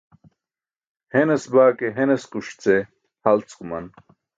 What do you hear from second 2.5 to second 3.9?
ce halc̣ guman.